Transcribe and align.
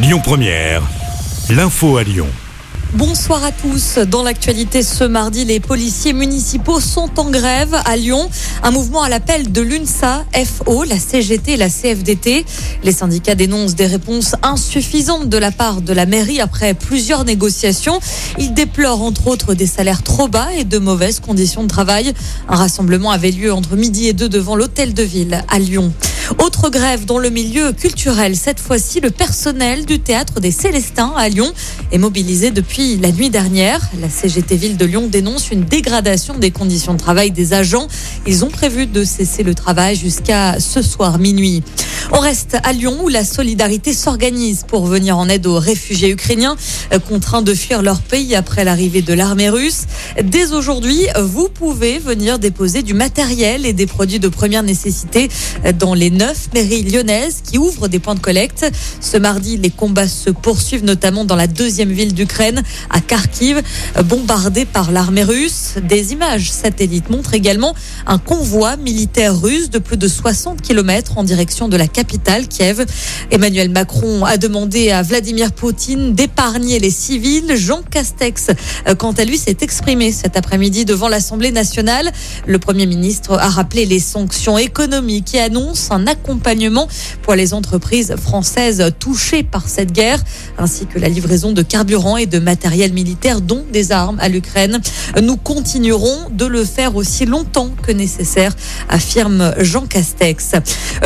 Lyon 0.00 0.20
Première, 0.22 0.80
l'info 1.50 1.96
à 1.96 2.04
Lyon. 2.04 2.28
Bonsoir 2.94 3.42
à 3.42 3.50
tous. 3.50 3.98
Dans 3.98 4.22
l'actualité 4.22 4.84
ce 4.84 5.02
mardi, 5.02 5.44
les 5.44 5.58
policiers 5.58 6.12
municipaux 6.12 6.78
sont 6.78 7.10
en 7.18 7.30
grève 7.30 7.76
à 7.84 7.96
Lyon. 7.96 8.30
Un 8.62 8.70
mouvement 8.70 9.02
à 9.02 9.08
l'appel 9.08 9.50
de 9.50 9.60
l'UNSA, 9.60 10.24
FO, 10.32 10.84
la 10.84 11.00
CGT 11.00 11.54
et 11.54 11.56
la 11.56 11.68
CFDT. 11.68 12.46
Les 12.84 12.92
syndicats 12.92 13.34
dénoncent 13.34 13.74
des 13.74 13.86
réponses 13.86 14.36
insuffisantes 14.44 15.28
de 15.28 15.36
la 15.36 15.50
part 15.50 15.80
de 15.80 15.92
la 15.92 16.06
mairie 16.06 16.40
après 16.40 16.74
plusieurs 16.74 17.24
négociations. 17.24 17.98
Ils 18.38 18.54
déplorent 18.54 19.02
entre 19.02 19.26
autres 19.26 19.54
des 19.54 19.66
salaires 19.66 20.04
trop 20.04 20.28
bas 20.28 20.54
et 20.56 20.62
de 20.62 20.78
mauvaises 20.78 21.18
conditions 21.18 21.64
de 21.64 21.68
travail. 21.68 22.14
Un 22.48 22.56
rassemblement 22.56 23.10
avait 23.10 23.32
lieu 23.32 23.52
entre 23.52 23.74
midi 23.74 24.06
et 24.06 24.12
deux 24.12 24.28
devant 24.28 24.54
l'hôtel 24.54 24.94
de 24.94 25.02
ville 25.02 25.42
à 25.48 25.58
Lyon. 25.58 25.92
Autre 26.36 26.68
grève 26.68 27.06
dans 27.06 27.18
le 27.18 27.30
milieu 27.30 27.72
culturel. 27.72 28.36
Cette 28.36 28.60
fois-ci, 28.60 29.00
le 29.00 29.10
personnel 29.10 29.86
du 29.86 29.98
théâtre 29.98 30.40
des 30.40 30.50
Célestins 30.50 31.14
à 31.16 31.28
Lyon 31.28 31.50
est 31.90 31.96
mobilisé 31.98 32.50
depuis 32.50 32.98
la 32.98 33.10
nuit 33.12 33.30
dernière. 33.30 33.80
La 34.00 34.10
CGT 34.10 34.56
Ville 34.56 34.76
de 34.76 34.84
Lyon 34.84 35.08
dénonce 35.10 35.50
une 35.50 35.64
dégradation 35.64 36.36
des 36.36 36.50
conditions 36.50 36.92
de 36.92 36.98
travail 36.98 37.30
des 37.30 37.54
agents. 37.54 37.88
Ils 38.26 38.44
ont 38.44 38.50
prévu 38.50 38.86
de 38.86 39.04
cesser 39.04 39.42
le 39.42 39.54
travail 39.54 39.96
jusqu'à 39.96 40.60
ce 40.60 40.82
soir 40.82 41.18
minuit. 41.18 41.62
On 42.10 42.20
reste 42.20 42.56
à 42.62 42.72
Lyon 42.72 42.96
où 43.04 43.08
la 43.08 43.22
solidarité 43.22 43.92
s'organise 43.92 44.64
pour 44.66 44.86
venir 44.86 45.18
en 45.18 45.28
aide 45.28 45.46
aux 45.46 45.58
réfugiés 45.58 46.08
ukrainiens 46.08 46.56
euh, 46.94 46.98
contraints 46.98 47.42
de 47.42 47.52
fuir 47.52 47.82
leur 47.82 48.00
pays 48.00 48.34
après 48.34 48.64
l'arrivée 48.64 49.02
de 49.02 49.12
l'armée 49.12 49.50
russe. 49.50 49.82
Dès 50.22 50.52
aujourd'hui, 50.52 51.06
vous 51.20 51.48
pouvez 51.48 51.98
venir 51.98 52.38
déposer 52.38 52.82
du 52.82 52.94
matériel 52.94 53.66
et 53.66 53.74
des 53.74 53.86
produits 53.86 54.20
de 54.20 54.28
première 54.28 54.62
nécessité 54.62 55.28
dans 55.78 55.92
les 55.92 56.10
neuf 56.10 56.48
mairies 56.54 56.82
lyonnaises 56.82 57.42
qui 57.44 57.58
ouvrent 57.58 57.88
des 57.88 57.98
points 57.98 58.14
de 58.14 58.20
collecte. 58.20 58.66
Ce 59.00 59.18
mardi, 59.18 59.58
les 59.58 59.70
combats 59.70 60.08
se 60.08 60.30
poursuivent 60.30 60.84
notamment 60.84 61.26
dans 61.26 61.36
la 61.36 61.46
deuxième 61.46 61.90
ville 61.90 62.14
d'Ukraine, 62.14 62.62
à 62.88 63.00
Kharkiv, 63.00 63.62
bombardée 64.04 64.64
par 64.64 64.92
l'armée 64.92 65.24
russe. 65.24 65.74
Des 65.82 66.12
images 66.12 66.50
satellites 66.50 67.10
montrent 67.10 67.34
également 67.34 67.74
un 68.06 68.18
convoi 68.18 68.76
militaire 68.76 69.38
russe 69.38 69.68
de 69.68 69.78
plus 69.78 69.98
de 69.98 70.08
60 70.08 70.62
km 70.62 71.18
en 71.18 71.24
direction 71.24 71.68
de 71.68 71.76
la 71.76 71.86
capitale, 71.98 72.46
Kiev. 72.46 72.86
Emmanuel 73.32 73.70
Macron 73.70 74.24
a 74.24 74.36
demandé 74.36 74.92
à 74.92 75.02
Vladimir 75.02 75.50
Poutine 75.50 76.14
d'épargner 76.14 76.78
les 76.78 76.92
civils. 76.92 77.56
Jean 77.56 77.82
Castex, 77.82 78.50
euh, 78.86 78.94
quant 78.94 79.10
à 79.10 79.24
lui, 79.24 79.36
s'est 79.36 79.56
exprimé 79.62 80.12
cet 80.12 80.36
après-midi 80.36 80.84
devant 80.84 81.08
l'Assemblée 81.08 81.50
nationale. 81.50 82.12
Le 82.46 82.60
Premier 82.60 82.86
ministre 82.86 83.32
a 83.32 83.48
rappelé 83.48 83.84
les 83.84 83.98
sanctions 83.98 84.58
économiques 84.58 85.34
et 85.34 85.40
annonce 85.40 85.88
un 85.90 86.06
accompagnement 86.06 86.86
pour 87.22 87.34
les 87.34 87.52
entreprises 87.52 88.14
françaises 88.14 88.92
touchées 89.00 89.42
par 89.42 89.68
cette 89.68 89.90
guerre, 89.90 90.22
ainsi 90.56 90.86
que 90.86 91.00
la 91.00 91.08
livraison 91.08 91.50
de 91.50 91.62
carburant 91.62 92.16
et 92.16 92.26
de 92.26 92.38
matériel 92.38 92.92
militaire, 92.92 93.40
dont 93.40 93.64
des 93.72 93.90
armes 93.90 94.20
à 94.20 94.28
l'Ukraine. 94.28 94.78
Nous 95.20 95.36
continuerons 95.36 96.30
de 96.30 96.46
le 96.46 96.64
faire 96.64 96.94
aussi 96.94 97.26
longtemps 97.26 97.70
que 97.82 97.90
nécessaire, 97.90 98.54
affirme 98.88 99.52
Jean 99.58 99.86
Castex. 99.86 100.52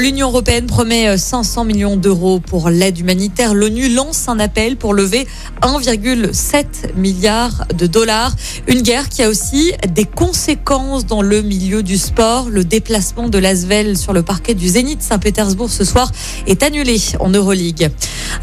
L'Union 0.00 0.28
européenne 0.28 0.66
promet 0.78 1.18
500 1.18 1.64
millions 1.64 1.96
d'euros 1.96 2.38
pour 2.38 2.70
l'aide 2.70 3.00
humanitaire. 3.00 3.52
L'ONU 3.52 3.88
lance 3.88 4.28
un 4.28 4.38
appel 4.38 4.76
pour 4.76 4.94
lever 4.94 5.26
1,7 5.60 6.94
milliard 6.94 7.66
de 7.76 7.88
dollars. 7.88 8.32
Une 8.68 8.82
guerre 8.82 9.08
qui 9.08 9.24
a 9.24 9.28
aussi 9.28 9.72
des 9.92 10.04
conséquences 10.04 11.04
dans 11.04 11.20
le 11.20 11.42
milieu 11.42 11.82
du 11.82 11.98
sport. 11.98 12.48
Le 12.48 12.62
déplacement 12.62 13.28
de 13.28 13.38
l'Asvel 13.38 13.98
sur 13.98 14.12
le 14.12 14.22
parquet 14.22 14.54
du 14.54 14.68
Zénith 14.68 15.02
Saint-Pétersbourg 15.02 15.68
ce 15.68 15.82
soir 15.82 16.12
est 16.46 16.62
annulé 16.62 16.96
en 17.18 17.30
Euroleague. 17.30 17.90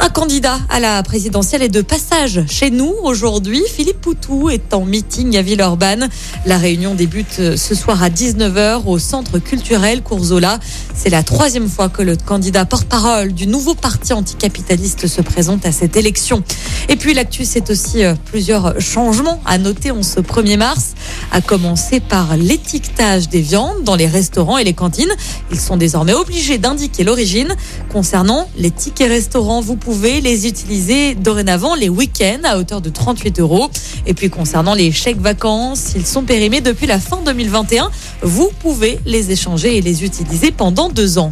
Un 0.01 0.09
candidat 0.09 0.59
à 0.67 0.81
la 0.81 1.01
présidentielle 1.03 1.63
est 1.63 1.69
de 1.69 1.81
passage 1.81 2.43
chez 2.49 2.69
nous 2.69 2.93
aujourd'hui. 3.03 3.63
Philippe 3.65 4.01
Poutou 4.01 4.49
est 4.49 4.73
en 4.73 4.83
meeting 4.83 5.37
à 5.37 5.41
Villeurbanne. 5.41 6.09
La 6.45 6.57
réunion 6.57 6.95
débute 6.95 7.55
ce 7.55 7.75
soir 7.75 8.03
à 8.03 8.09
19h 8.09 8.87
au 8.87 8.99
centre 8.99 9.39
culturel 9.39 10.01
Courzola. 10.01 10.59
C'est 10.93 11.09
la 11.09 11.23
troisième 11.23 11.69
fois 11.69 11.87
que 11.87 12.01
le 12.01 12.17
candidat 12.25 12.65
porte-parole 12.65 13.33
du 13.33 13.47
nouveau 13.47 13.75
parti 13.75 14.11
anticapitaliste 14.11 15.07
se 15.07 15.21
présente 15.21 15.65
à 15.65 15.71
cette 15.71 15.95
élection. 15.95 16.43
Et 16.89 16.95
puis 16.95 17.13
l'actu, 17.13 17.45
c'est 17.45 17.69
aussi 17.69 18.03
euh, 18.03 18.15
plusieurs 18.25 18.81
changements 18.81 19.39
à 19.45 19.57
noter 19.57 19.91
en 19.91 20.03
ce 20.03 20.19
1er 20.19 20.57
mars, 20.57 20.95
à 21.31 21.41
commencer 21.41 21.99
par 21.99 22.35
l'étiquetage 22.35 23.29
des 23.29 23.41
viandes 23.41 23.83
dans 23.83 23.95
les 23.95 24.07
restaurants 24.07 24.57
et 24.57 24.63
les 24.63 24.73
cantines. 24.73 25.13
Ils 25.51 25.59
sont 25.59 25.77
désormais 25.77 26.13
obligés 26.13 26.57
d'indiquer 26.57 27.03
l'origine. 27.03 27.55
Concernant 27.91 28.49
les 28.57 28.71
tickets 28.71 29.09
restaurants, 29.09 29.61
vous 29.61 29.75
pouvez 29.75 30.19
les 30.19 30.47
utiliser 30.47 31.15
dorénavant 31.15 31.75
les 31.75 31.89
week-ends 31.89 32.41
à 32.43 32.57
hauteur 32.57 32.81
de 32.81 32.89
38 32.89 33.39
euros. 33.39 33.69
Et 34.07 34.13
puis 34.13 34.29
concernant 34.29 34.73
les 34.73 34.91
chèques 34.91 35.21
vacances, 35.21 35.93
ils 35.95 36.05
sont 36.05 36.23
périmés 36.23 36.61
depuis 36.61 36.87
la 36.87 36.99
fin 36.99 37.21
2021. 37.23 37.91
Vous 38.23 38.49
pouvez 38.59 38.99
les 39.05 39.31
échanger 39.31 39.77
et 39.77 39.81
les 39.81 40.03
utiliser 40.03 40.51
pendant 40.51 40.89
deux 40.89 41.19
ans. 41.19 41.31